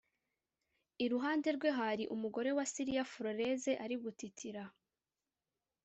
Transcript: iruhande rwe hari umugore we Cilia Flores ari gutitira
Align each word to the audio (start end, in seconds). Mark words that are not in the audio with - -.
iruhande 1.05 1.47
rwe 1.57 1.69
hari 1.79 2.03
umugore 2.15 2.49
we 2.57 2.63
Cilia 2.71 3.03
Flores 3.11 3.63
ari 3.83 3.95
gutitira 4.03 4.63